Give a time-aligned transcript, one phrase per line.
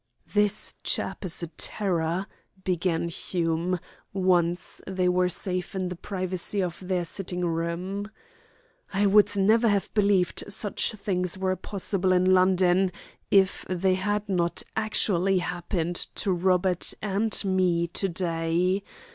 [0.33, 2.25] "This chap is a terror,"
[2.63, 3.79] began Hume,
[4.13, 8.09] once they were safe in the privacy of their sitting room.
[8.91, 12.91] "I would never have believed such things were possible in London
[13.29, 18.81] if they had not actually happened to Robert and me to day.